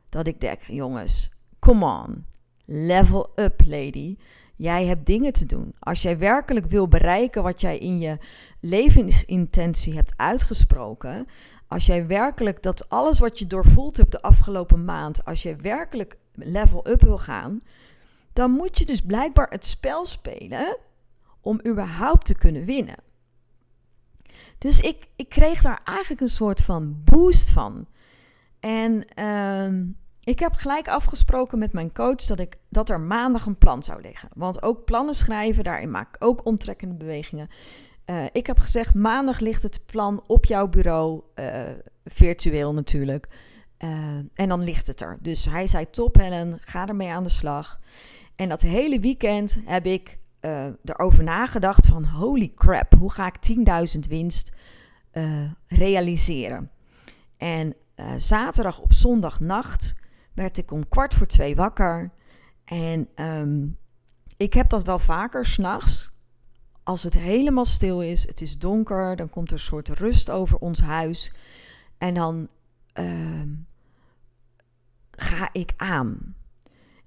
[0.09, 2.25] Dat ik denk, jongens, come on,
[2.65, 4.17] level up, lady.
[4.55, 5.73] Jij hebt dingen te doen.
[5.79, 8.17] Als jij werkelijk wil bereiken wat jij in je
[8.59, 11.25] levensintentie hebt uitgesproken.
[11.69, 15.25] Als jij werkelijk dat alles wat je doorvoeld hebt de afgelopen maand.
[15.25, 17.61] Als je werkelijk level up wil gaan.
[18.33, 20.77] Dan moet je dus blijkbaar het spel spelen
[21.41, 22.97] om überhaupt te kunnen winnen.
[24.57, 27.87] Dus ik, ik kreeg daar eigenlijk een soort van boost van.
[28.59, 29.87] En uh,
[30.23, 34.01] ik heb gelijk afgesproken met mijn coach dat, ik, dat er maandag een plan zou
[34.01, 34.29] liggen.
[34.33, 37.49] Want ook plannen schrijven, daarin maak ik ook onttrekkende bewegingen.
[38.09, 41.61] Uh, ik heb gezegd, maandag ligt het plan op jouw bureau, uh,
[42.05, 43.27] virtueel natuurlijk.
[43.79, 43.89] Uh,
[44.33, 45.17] en dan ligt het er.
[45.21, 47.77] Dus hij zei, top Helen, ga ermee aan de slag.
[48.35, 50.17] En dat hele weekend heb ik
[50.83, 53.35] erover nagedacht van, holy crap, hoe ga ik
[53.93, 54.51] 10.000 winst
[55.67, 56.71] realiseren?
[57.37, 57.75] En
[58.15, 59.95] zaterdag op zondagnacht
[60.33, 62.11] werd ik om kwart voor twee wakker.
[62.65, 63.77] En um,
[64.37, 66.08] ik heb dat wel vaker s'nachts.
[66.83, 70.57] Als het helemaal stil is, het is donker, dan komt er een soort rust over
[70.57, 71.33] ons huis.
[71.97, 72.49] En dan
[72.93, 73.65] um,
[75.11, 76.35] ga ik aan.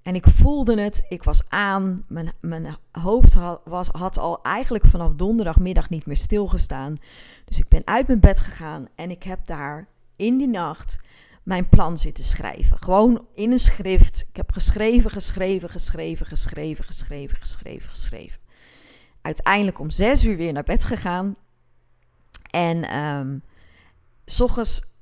[0.01, 2.05] En ik voelde het, ik was aan.
[2.07, 6.95] Mijn, mijn hoofd had, was, had al eigenlijk vanaf donderdagmiddag niet meer stilgestaan.
[7.45, 10.99] Dus ik ben uit mijn bed gegaan en ik heb daar in die nacht
[11.43, 12.77] mijn plan zitten schrijven.
[12.77, 14.25] Gewoon in een schrift.
[14.29, 18.41] Ik heb geschreven, geschreven, geschreven, geschreven, geschreven, geschreven, geschreven.
[19.23, 21.35] Uiteindelijk om zes uur weer naar bed gegaan.
[22.49, 23.43] En um,
[24.25, 24.41] s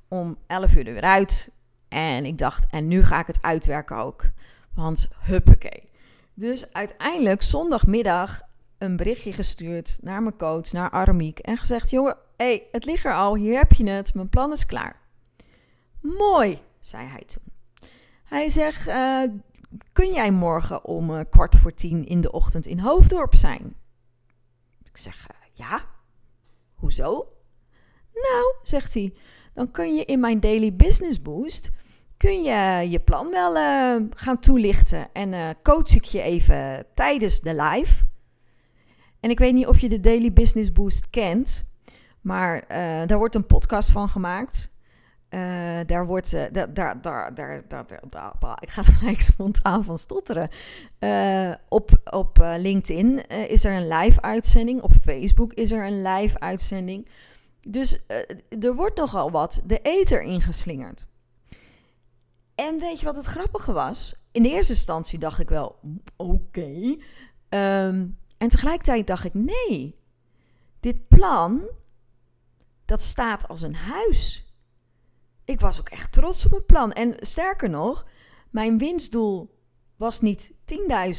[0.08, 1.50] om elf uur er weer uit.
[1.88, 4.24] En ik dacht, en nu ga ik het uitwerken ook.
[4.74, 5.88] Want huppakee.
[6.34, 8.42] Dus uiteindelijk zondagmiddag
[8.78, 11.38] een berichtje gestuurd naar mijn coach, naar Aramiek.
[11.38, 14.66] En gezegd, jongen, hey, het ligt er al, hier heb je het, mijn plan is
[14.66, 14.96] klaar.
[16.00, 17.42] Mooi, zei hij toen.
[18.24, 19.22] Hij zegt: uh,
[19.92, 23.74] Kun jij morgen om uh, kwart voor tien in de ochtend in Hoofddorp zijn?
[24.92, 25.84] Ik zeg: uh, Ja.
[26.74, 27.32] Hoezo?
[28.12, 29.14] Nou, zegt hij,
[29.54, 31.70] dan kun je in mijn Daily Business Boost
[32.16, 33.54] kun je je plan wel
[34.14, 38.04] gaan toelichten en coach ik je even tijdens de live.
[39.20, 41.64] En ik weet niet of je de Daily Business Boost kent,
[42.20, 42.64] maar
[43.06, 44.71] daar wordt een podcast van gemaakt.
[45.34, 49.98] Uh, daar wordt, uh, daar, daar, daar, daar, daar, ik ga er gelijk spontaan van
[49.98, 50.48] stotteren.
[51.00, 54.82] Uh, op op LinkedIn is er een live uitzending.
[54.82, 57.08] Op Facebook is er een live uitzending.
[57.68, 57.98] Dus
[58.60, 61.06] er wordt nogal wat de ether ingeslingerd.
[62.54, 64.14] En weet je wat het grappige was?
[64.32, 65.78] In de eerste instantie dacht ik wel,
[66.16, 66.96] oké.
[67.48, 69.98] Um, en tegelijkertijd dacht ik, nee.
[70.80, 71.62] Dit plan,
[72.84, 74.51] dat staat als een huis
[75.44, 76.92] ik was ook echt trots op mijn plan.
[76.92, 78.04] En sterker nog,
[78.50, 79.60] mijn winstdoel
[79.96, 80.52] was niet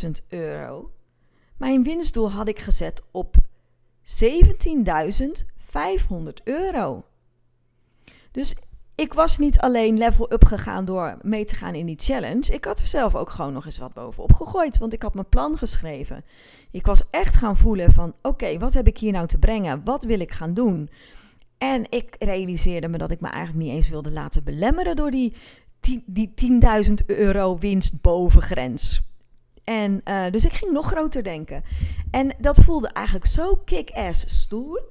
[0.04, 0.92] 10.000 euro.
[1.58, 3.36] Mijn winstdoel had ik gezet op
[4.04, 4.08] 17.500
[6.44, 7.06] euro.
[8.32, 8.56] Dus
[8.96, 12.54] ik was niet alleen level up gegaan door mee te gaan in die challenge.
[12.54, 14.78] Ik had er zelf ook gewoon nog eens wat bovenop gegooid.
[14.78, 16.24] Want ik had mijn plan geschreven.
[16.72, 19.84] Ik was echt gaan voelen van oké, wat heb ik hier nou te brengen?
[19.84, 20.90] Wat wil ik gaan doen?
[21.64, 25.34] En ik realiseerde me dat ik me eigenlijk niet eens wilde laten belemmeren door die,
[26.06, 26.34] die
[26.86, 29.02] 10.000 euro winst bovengrens.
[29.64, 31.64] En uh, dus ik ging nog groter denken.
[32.12, 34.84] En dat voelde eigenlijk zo kick-ass stoer.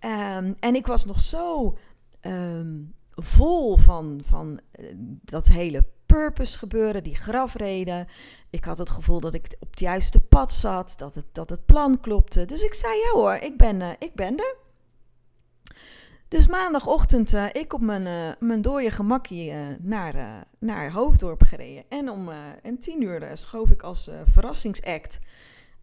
[0.00, 1.78] Um, en ik was nog zo
[2.20, 4.86] um, vol van, van uh,
[5.22, 8.06] dat hele purpose gebeuren, die grafreden.
[8.50, 11.66] Ik had het gevoel dat ik op het juiste pad zat, dat het, dat het
[11.66, 12.44] plan klopte.
[12.44, 14.66] Dus ik zei, ja hoor, ik ben, uh, ik ben er.
[16.28, 21.84] Dus maandagochtend uh, ik op mijn, uh, mijn dode gemakkie uh, naar, naar Hoofddorp gereden.
[21.88, 22.28] En om
[22.62, 25.18] en tien uur schoof ik als verrassingsact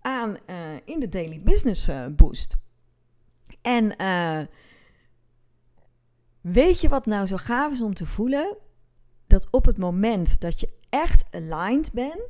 [0.02, 0.38] aan
[0.86, 2.56] in de Daily Business Boost.
[3.62, 3.96] En
[6.42, 8.58] weet je wat nou zo gaaf is om te voelen?
[9.28, 12.30] Dat op het moment dat je echt aligned bent,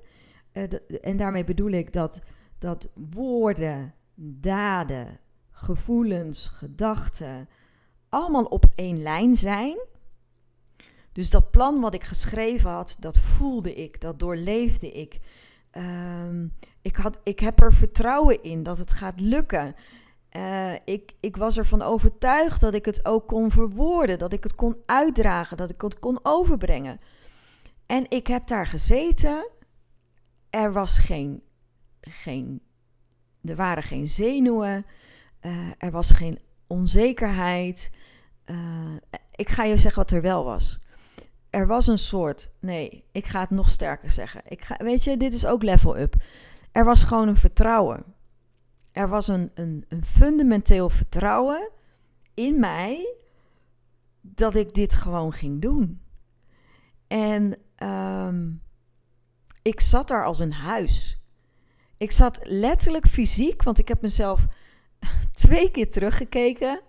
[1.01, 2.21] en daarmee bedoel ik dat,
[2.59, 5.19] dat woorden, daden,
[5.51, 7.47] gevoelens, gedachten
[8.15, 9.77] allemaal op één lijn zijn.
[11.11, 15.19] Dus dat plan wat ik geschreven had, dat voelde ik, dat doorleefde ik.
[15.71, 16.51] Um,
[16.81, 19.75] ik, had, ik heb er vertrouwen in dat het gaat lukken.
[20.31, 24.55] Uh, ik, ik was ervan overtuigd dat ik het ook kon verwoorden, dat ik het
[24.55, 26.97] kon uitdragen, dat ik het kon overbrengen.
[27.85, 29.49] En ik heb daar gezeten.
[30.49, 31.41] Er was geen,
[32.01, 32.61] geen
[33.43, 34.83] er waren geen zenuwen,
[35.41, 37.91] uh, er was geen onzekerheid.
[38.45, 38.95] Uh,
[39.35, 40.79] ik ga je zeggen wat er wel was.
[41.49, 44.41] Er was een soort, nee, ik ga het nog sterker zeggen.
[44.47, 46.15] Ik ga, weet je, dit is ook level up.
[46.71, 48.03] Er was gewoon een vertrouwen.
[48.91, 51.69] Er was een, een, een fundamenteel vertrouwen
[52.33, 53.15] in mij
[54.21, 56.01] dat ik dit gewoon ging doen.
[57.07, 58.61] En um,
[59.61, 61.19] ik zat daar als een huis.
[61.97, 64.47] Ik zat letterlijk fysiek, want ik heb mezelf
[65.33, 66.81] twee keer teruggekeken.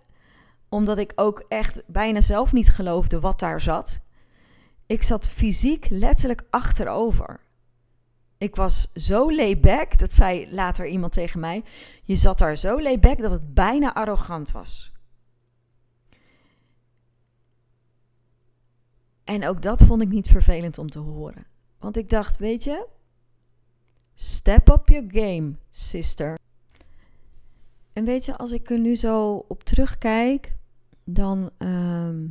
[0.68, 4.04] Omdat ik ook echt bijna zelf niet geloofde wat daar zat.
[4.86, 7.40] Ik zat fysiek letterlijk achterover.
[8.38, 11.64] Ik was zo layback, dat zei later iemand tegen mij.
[12.02, 14.92] Je zat daar zo layback dat het bijna arrogant was.
[19.24, 21.46] En ook dat vond ik niet vervelend om te horen.
[21.78, 22.86] Want ik dacht, weet je,
[24.14, 26.38] step up your game, sister.
[27.96, 30.56] En weet je, als ik er nu zo op terugkijk,
[31.04, 32.26] dan, ehm,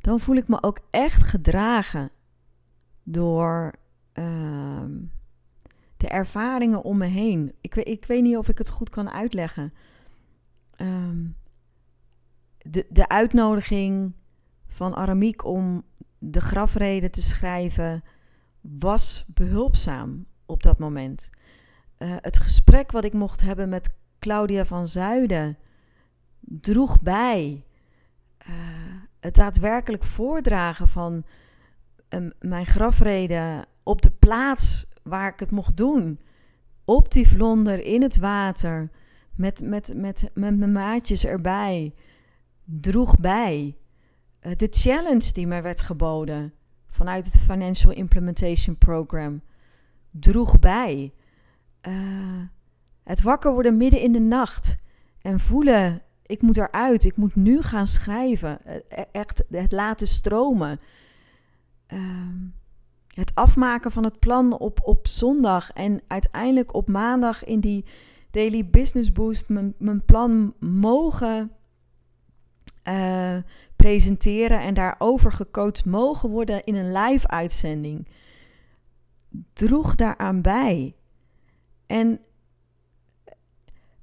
[0.00, 2.10] dan voel ik me ook echt gedragen
[3.02, 3.72] door
[4.12, 5.02] ehm,
[5.96, 7.54] de ervaringen om me heen.
[7.60, 9.72] Ik, ik weet niet of ik het goed kan uitleggen.
[10.70, 11.26] Ehm,
[12.58, 14.12] de, de uitnodiging
[14.66, 15.84] van Aramiek om
[16.18, 18.02] de grafreden te schrijven
[18.60, 21.30] was behulpzaam op dat moment.
[21.98, 25.58] Uh, het gesprek wat ik mocht hebben met Claudia van Zuiden
[26.40, 27.64] droeg bij.
[28.48, 28.54] Uh,
[29.20, 31.24] het daadwerkelijk voordragen van
[32.08, 36.20] uh, mijn grafreden op de plaats waar ik het mocht doen.
[36.84, 38.90] Op die vlonder in het water.
[39.34, 41.94] Met, met, met, met mijn maatjes erbij.
[42.64, 43.76] Droeg bij.
[44.42, 46.52] Uh, de challenge die mij werd geboden
[46.86, 49.42] vanuit het Financial Implementation Program
[50.10, 51.12] droeg bij.
[51.88, 52.42] Uh,
[53.02, 54.76] het wakker worden midden in de nacht
[55.20, 58.58] en voelen: ik moet eruit, ik moet nu gaan schrijven.
[58.66, 58.74] Uh,
[59.12, 60.78] echt het laten stromen.
[61.92, 62.00] Uh,
[63.14, 67.84] het afmaken van het plan op, op zondag en uiteindelijk op maandag in die
[68.30, 71.50] Daily Business Boost mijn, mijn plan mogen
[72.88, 73.36] uh,
[73.76, 78.08] presenteren en daarover gecoacht mogen worden in een live uitzending,
[79.52, 80.94] droeg daaraan bij.
[81.86, 82.20] En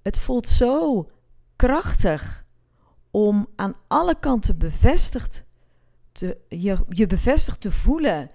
[0.01, 1.05] het voelt zo
[1.55, 2.45] krachtig
[3.11, 5.45] om aan alle kanten bevestigd
[6.11, 8.29] te, je, je bevestigd te voelen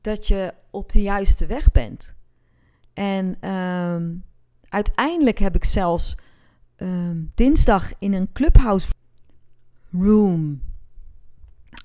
[0.00, 2.14] dat je op de juiste weg bent.
[2.92, 4.24] En um,
[4.68, 6.16] uiteindelijk heb ik zelfs
[6.76, 8.88] um, dinsdag in een clubhouse
[9.92, 10.62] room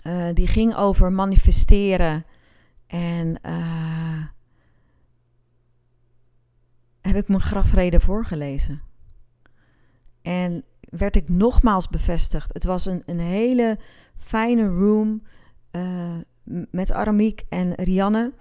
[0.04, 2.26] uh, die ging over manifesteren.
[2.88, 4.26] En uh,
[7.02, 8.82] heb ik mijn grafreden voorgelezen.
[10.22, 12.54] En werd ik nogmaals bevestigd.
[12.54, 13.78] Het was een, een hele
[14.18, 15.24] fijne room
[15.72, 16.18] uh,
[16.72, 18.34] met Aramiek en Rianne.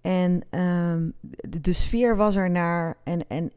[0.00, 1.12] En um,
[1.60, 2.96] de, sfeer was er naar.
[3.04, 3.52] En, en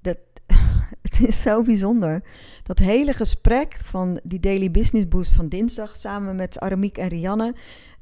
[0.00, 0.18] dat,
[1.02, 2.22] het is zo bijzonder.
[2.62, 7.54] Dat hele gesprek van die Daily Business Boost van dinsdag samen met Aramiek en Rianne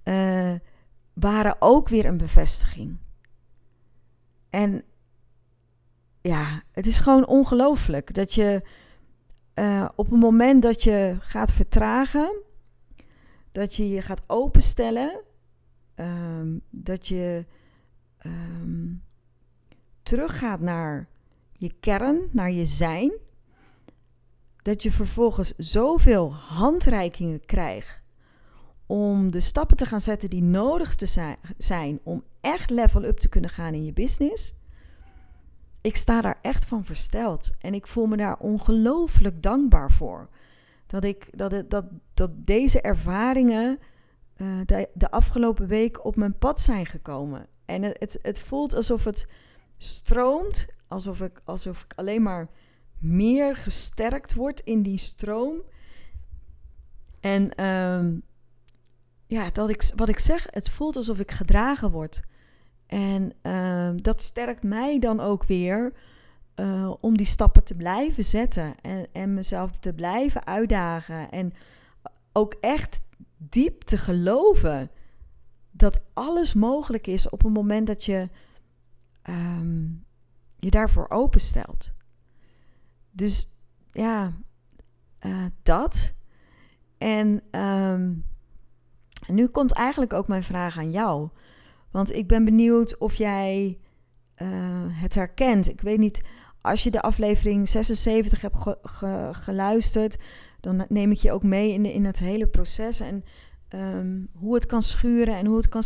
[0.04, 0.52] uh,
[1.12, 2.96] waren ook weer een bevestiging.
[4.50, 4.84] En
[6.28, 8.62] ja, het is gewoon ongelooflijk dat je
[9.54, 12.42] uh, op het moment dat je gaat vertragen,
[13.52, 15.20] dat je je gaat openstellen,
[15.94, 17.46] um, dat je
[18.26, 19.02] um,
[20.02, 21.08] teruggaat naar
[21.52, 23.12] je kern, naar je zijn,
[24.62, 28.02] dat je vervolgens zoveel handreikingen krijgt
[28.86, 33.28] om de stappen te gaan zetten die nodig te zijn om echt level up te
[33.28, 34.54] kunnen gaan in je business.
[35.84, 40.28] Ik sta daar echt van versteld en ik voel me daar ongelooflijk dankbaar voor.
[40.86, 43.78] Dat, ik, dat, dat, dat deze ervaringen
[44.36, 47.46] uh, de, de, afgelopen week op mijn pad zijn gekomen.
[47.64, 49.28] En het, het, het voelt alsof het
[49.76, 52.48] stroomt alsof ik, alsof ik alleen maar
[52.98, 55.62] meer gesterkt word in die stroom.
[57.20, 58.22] En um,
[59.26, 62.22] ja, dat ik, wat ik zeg, het voelt alsof ik gedragen word.
[62.94, 65.92] En uh, dat sterkt mij dan ook weer
[66.56, 71.30] uh, om die stappen te blijven zetten en, en mezelf te blijven uitdagen.
[71.30, 71.52] En
[72.32, 73.02] ook echt
[73.36, 74.90] diep te geloven
[75.70, 78.28] dat alles mogelijk is op het moment dat je
[79.28, 80.04] um,
[80.58, 81.92] je daarvoor openstelt.
[83.10, 83.48] dus
[83.90, 84.32] ja,
[85.26, 86.12] uh, dat.
[86.98, 88.24] En um,
[89.26, 91.28] nu komt eigenlijk ook mijn vraag aan jou.
[91.94, 93.78] Want ik ben benieuwd of jij
[94.42, 94.48] uh,
[94.88, 95.68] het herkent.
[95.68, 96.22] Ik weet niet,
[96.60, 100.16] als je de aflevering 76 hebt ge ge geluisterd,
[100.60, 103.00] dan neem ik je ook mee in, in het hele proces.
[103.00, 103.24] En
[103.68, 105.82] um, hoe het kan schuren en hoe het kan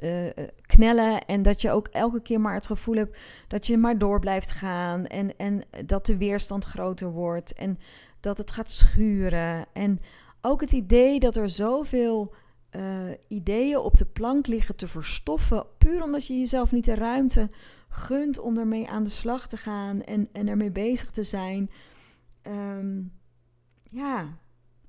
[0.00, 0.28] uh,
[0.60, 1.24] knellen.
[1.24, 4.52] En dat je ook elke keer maar het gevoel hebt dat je maar door blijft
[4.52, 5.06] gaan.
[5.06, 7.52] En, en dat de weerstand groter wordt.
[7.52, 7.78] En
[8.20, 9.66] dat het gaat schuren.
[9.72, 10.00] En
[10.40, 12.34] ook het idee dat er zoveel
[12.76, 12.82] uh,
[13.28, 15.66] ideeën op de plank liggen te verstoffen.
[15.78, 17.50] Puur omdat je jezelf niet de ruimte
[17.88, 21.70] gunt om ermee aan de slag te gaan en, en ermee bezig te zijn.
[22.42, 23.12] Um,
[23.82, 24.38] ja,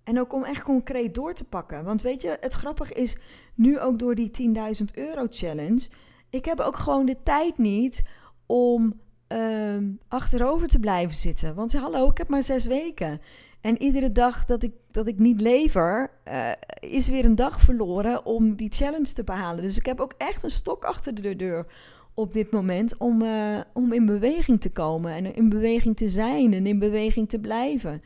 [0.03, 1.83] en ook om echt concreet door te pakken.
[1.83, 3.17] Want weet je, het grappige is
[3.55, 5.89] nu ook door die 10.000 euro challenge.
[6.29, 8.07] Ik heb ook gewoon de tijd niet
[8.45, 11.55] om um, achterover te blijven zitten.
[11.55, 13.21] Want hallo, ik heb maar zes weken.
[13.61, 18.25] En iedere dag dat ik, dat ik niet lever, uh, is weer een dag verloren
[18.25, 19.61] om die challenge te behalen.
[19.61, 21.65] Dus ik heb ook echt een stok achter de deur
[22.13, 25.13] op dit moment om, uh, om in beweging te komen.
[25.13, 28.01] En in beweging te zijn en in beweging te blijven.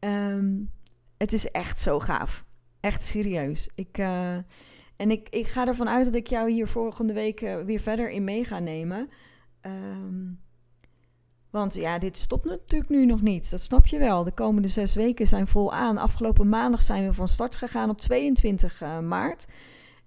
[0.00, 0.70] Um,
[1.16, 2.44] het is echt zo gaaf.
[2.80, 3.68] Echt serieus.
[3.74, 4.36] Ik, uh,
[4.96, 8.24] en ik, ik ga ervan uit dat ik jou hier volgende week weer verder in
[8.24, 9.08] mee ga nemen.
[9.62, 10.40] Um,
[11.54, 13.50] want ja, dit stopt natuurlijk nu nog niet.
[13.50, 14.24] Dat snap je wel.
[14.24, 15.98] De komende zes weken zijn vol aan.
[15.98, 19.46] Afgelopen maandag zijn we van start gegaan op 22 uh, eh, maart.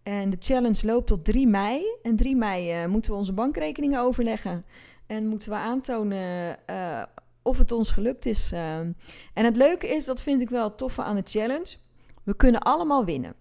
[0.03, 1.81] En de challenge loopt tot 3 mei.
[2.01, 4.65] En 3 mei uh, moeten we onze bankrekeningen overleggen.
[5.05, 7.03] En moeten we aantonen uh,
[7.41, 8.51] of het ons gelukt is.
[8.51, 8.95] en
[9.33, 11.75] het leuke is, dat vind ik wel toffe aan de challenge.
[12.23, 13.33] We kunnen allemaal winnen.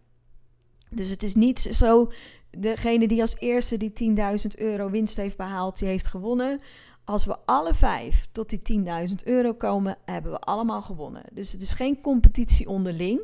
[0.91, 2.13] Dus het is niet zo,
[2.51, 6.61] degene die als eerste die 10.000 euro winst heeft behaald, die heeft gewonnen
[7.07, 11.23] als we alle vijf tot die 10.000 euro komen, hebben we allemaal gewonnen.
[11.33, 13.21] Dus het is geen competitie onderling.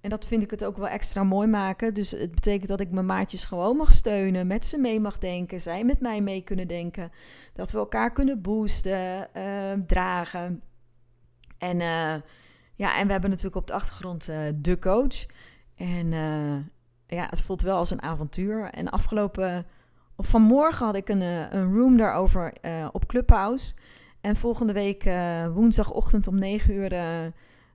[0.00, 1.94] En dat vind ik het ook wel extra mooi maken.
[1.94, 5.60] Dus het betekent dat ik mijn maatjes gewoon mag steunen, met ze mee mag denken,
[5.60, 7.10] zij met mij mee kunnen denken.
[7.52, 10.62] Dat we elkaar kunnen boosten, uh, dragen.
[11.58, 12.14] En, uh,
[12.74, 15.26] ja, en we hebben natuurlijk op de achtergrond uh, de coach.
[15.76, 16.10] En
[17.06, 18.64] ja, het voelt wel als een avontuur.
[18.64, 19.66] En afgelopen
[20.26, 23.74] vanmorgen had ik een, eh, een room daarover uh, op Clubhouse.
[24.20, 26.92] En volgende week uh, woensdagochtend om 9 uur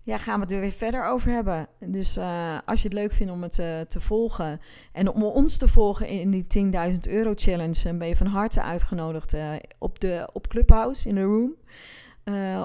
[0.03, 1.67] ja, gaan we het er weer verder over hebben.
[1.79, 2.17] Dus
[2.65, 3.55] als je het leuk vindt om het
[3.89, 4.57] te volgen
[4.91, 6.45] en om ons te volgen in die
[6.91, 9.35] 10.000 euro challenge, dan ben je van harte uitgenodigd
[9.77, 11.55] op, de, op Clubhouse in de room.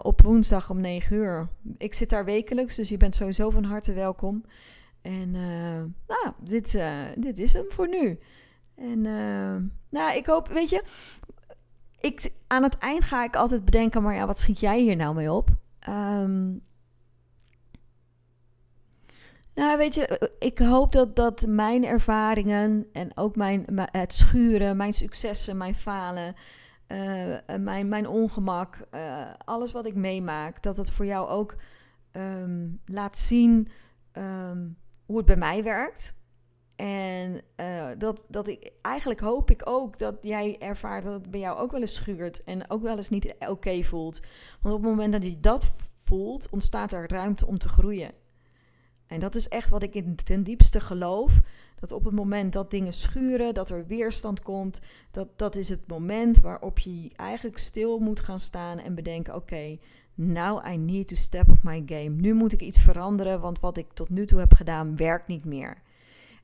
[0.02, 1.48] op woensdag om 9 uur.
[1.78, 4.44] Ik zit daar wekelijks, dus je bent sowieso van harte welkom.
[5.00, 5.30] En
[6.06, 6.80] nou, dit,
[7.16, 8.18] dit is hem voor nu.
[8.82, 9.56] En uh,
[9.88, 10.84] nou, ik hoop, weet je,
[12.00, 15.14] ik, aan het eind ga ik altijd bedenken, maar ja, wat schiet jij hier nou
[15.14, 15.48] mee op?
[15.88, 16.62] Um,
[19.54, 24.92] nou, weet je, ik hoop dat, dat mijn ervaringen en ook mijn, het schuren, mijn
[24.92, 26.34] successen, mijn falen,
[26.88, 28.88] uh, mijn, mijn ongemak,
[29.44, 31.54] alles wat ik meemaak, dat het voor jou ook
[32.12, 33.68] um, laat zien
[34.12, 34.76] um,
[35.06, 36.20] hoe het bij mij werkt.
[36.82, 41.40] En uh, dat, dat ik, eigenlijk hoop ik ook dat jij ervaart dat het bij
[41.40, 44.20] jou ook wel eens schuurt en ook wel eens niet oké voelt.
[44.60, 48.12] Want op het moment dat je dat voelt, ontstaat er ruimte om te groeien.
[49.06, 51.40] En dat is echt wat ik in ten diepste geloof.
[51.80, 54.80] Dat op het moment dat dingen schuren, dat er weerstand komt,
[55.10, 59.54] dat, dat is het moment waarop je eigenlijk stil moet gaan staan en bedenken: oké,
[59.54, 59.80] okay,
[60.14, 62.10] now I need to step up my game.
[62.10, 65.44] Nu moet ik iets veranderen, want wat ik tot nu toe heb gedaan werkt niet
[65.44, 65.82] meer.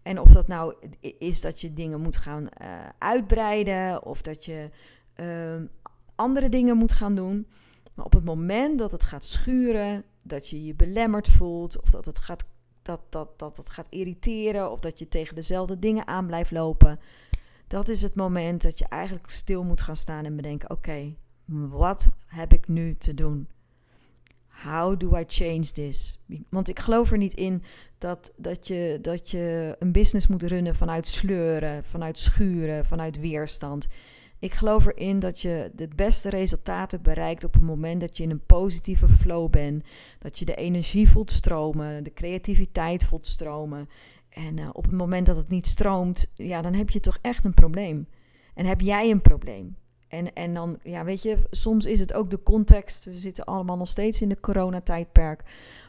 [0.02, 0.74] En of dat nou
[1.18, 2.68] is dat je dingen moet gaan uh,
[2.98, 4.70] uitbreiden of dat je
[5.16, 5.62] uh,
[6.14, 7.46] andere dingen moet gaan doen.
[7.94, 12.06] Maar op het moment dat het gaat schuren, dat je je belemmerd voelt of dat
[12.06, 12.44] het gaat,
[12.82, 16.98] dat, dat, dat het gaat irriteren of dat je tegen dezelfde dingen aan blijft lopen.
[17.66, 21.14] Dat is het moment dat je eigenlijk stil moet gaan staan en bedenken: oké,
[21.68, 23.48] wat heb ik nu te doen?
[24.62, 26.20] How do I change this?
[26.48, 27.62] Want ik geloof er niet in
[27.98, 33.88] dat, dat, je, dat je een business moet runnen vanuit sleuren, vanuit schuren, vanuit weerstand.
[34.38, 38.30] Ik geloof erin dat je de beste resultaten bereikt op het moment dat je in
[38.30, 39.84] een positieve flow bent.
[40.18, 43.88] Dat je de energie voelt stromen, de creativiteit voelt stromen.
[44.28, 47.44] En uh, op het moment dat het niet stroomt, ja, dan heb je toch echt
[47.44, 48.08] een probleem.
[48.54, 49.76] En heb jij een probleem.
[50.08, 53.04] En, en dan, ja, weet je, soms is het ook de context.
[53.04, 55.42] We zitten allemaal nog steeds in de coronatijdperk.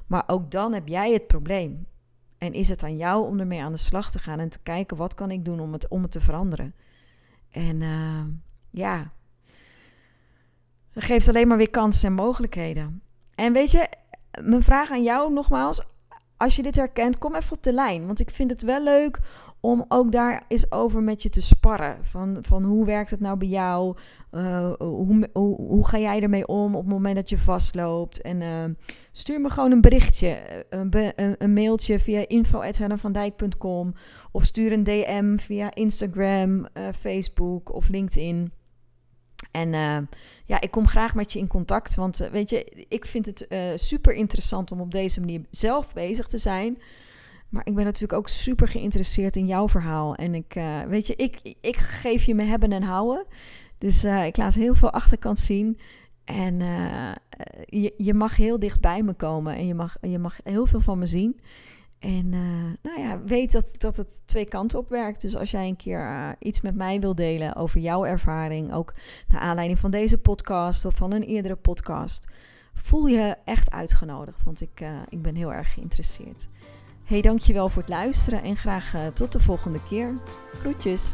[0.07, 1.87] Maar ook dan heb jij het probleem.
[2.37, 4.97] En is het aan jou om ermee aan de slag te gaan en te kijken
[4.97, 6.75] wat kan ik doen om het, om het te veranderen.
[7.49, 8.23] En uh,
[8.69, 9.11] ja,
[10.93, 13.01] Dat geeft alleen maar weer kansen en mogelijkheden.
[13.35, 13.89] En weet je,
[14.41, 15.81] mijn vraag aan jou nogmaals,
[16.37, 18.05] als je dit herkent, kom even op de lijn.
[18.05, 19.19] Want ik vind het wel leuk
[19.61, 22.05] om ook daar eens over met je te sparren.
[22.05, 23.97] Van, van hoe werkt het nou bij jou?
[24.31, 28.21] Uh, hoe, hoe, ga jij ermee om op het moment dat je vastloopt?
[28.21, 28.63] En uh,
[29.11, 33.93] stuur me gewoon een berichtje, een, een, een mailtje via info.hennavandijk.com
[34.31, 38.51] of stuur een DM via Instagram, uh, Facebook of LinkedIn.
[39.51, 39.69] En
[40.45, 44.13] ja, ik kom graag met je in contact, want weet je, ik vind het super
[44.13, 46.77] interessant om op deze manier zelf bezig te zijn.
[47.49, 50.15] Maar ik ben natuurlijk ook super geïnteresseerd in jouw verhaal.
[50.15, 53.25] En ik, uh, weet je, ik, ik geef je me hebben en houden.
[53.77, 55.79] Dus uh, ik laat heel veel achterkant zien.
[56.23, 57.11] En uh,
[57.65, 59.55] je, je mag heel dicht bij me komen.
[59.55, 61.39] En je mag, je mag heel veel van me zien.
[61.99, 62.29] En
[62.81, 65.21] nou ja, weet dat, dat het twee kanten op werkt.
[65.21, 68.93] Dus als jij een keer iets met mij wil delen over jouw ervaring, ook
[69.27, 72.27] naar aanleiding van deze podcast of van een eerdere podcast,
[72.73, 74.43] voel je echt uitgenodigd.
[74.43, 76.47] Want ik, ik ben heel erg geïnteresseerd.
[77.09, 80.13] Hey, dankjewel voor het luisteren en graag uh, tot de volgende keer.
[80.59, 81.13] Groetjes.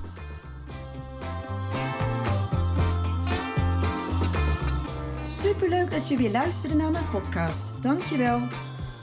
[5.26, 7.84] Superleuk dat je weer luisterde naar mijn podcast.
[7.84, 8.40] Dankjewel.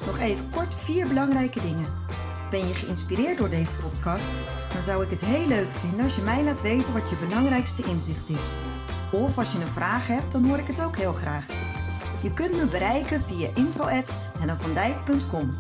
[0.07, 1.87] Nog even kort vier belangrijke dingen.
[2.51, 4.31] Ben je geïnspireerd door deze podcast?
[4.73, 7.85] Dan zou ik het heel leuk vinden als je mij laat weten wat je belangrijkste
[7.85, 8.53] inzicht is.
[9.13, 11.47] Of als je een vraag hebt, dan hoor ik het ook heel graag.
[12.23, 15.51] Je kunt me bereiken via info.hennavandijk.com.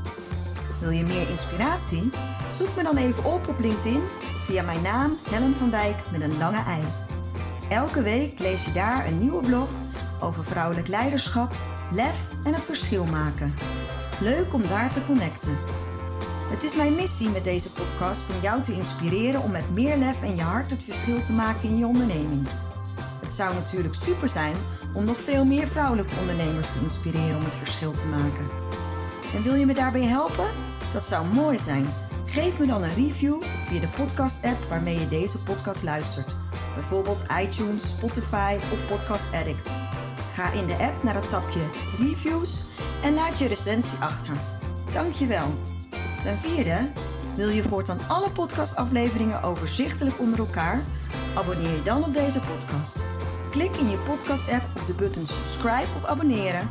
[0.83, 2.11] Wil je meer inspiratie?
[2.51, 4.03] Zoek me dan even op op LinkedIn
[4.41, 6.83] via mijn naam Helen van Dijk met een lange ei.
[7.68, 9.70] Elke week lees je daar een nieuwe blog
[10.20, 11.53] over vrouwelijk leiderschap,
[11.93, 13.55] lef en het verschil maken.
[14.20, 15.57] Leuk om daar te connecten.
[16.51, 20.22] Het is mijn missie met deze podcast om jou te inspireren om met meer lef
[20.22, 22.49] en je hart het verschil te maken in je onderneming.
[23.20, 24.57] Het zou natuurlijk super zijn
[24.95, 28.51] om nog veel meer vrouwelijke ondernemers te inspireren om het verschil te maken.
[29.35, 30.71] En wil je me daarbij helpen?
[30.93, 31.86] Dat zou mooi zijn.
[32.24, 36.36] Geef me dan een review via de podcast-app waarmee je deze podcast luistert.
[36.74, 39.74] Bijvoorbeeld iTunes, Spotify of Podcast Addict.
[40.30, 41.61] Ga in de app naar het tapje
[41.99, 42.64] Reviews
[43.03, 44.36] en laat je recensie achter.
[44.90, 45.47] Dankjewel.
[46.20, 46.90] Ten vierde,
[47.36, 50.84] wil je voortaan alle podcastafleveringen overzichtelijk onder elkaar?
[51.34, 52.97] Abonneer je dan op deze podcast.
[53.51, 56.70] Klik in je podcast-app op de button subscribe of abonneren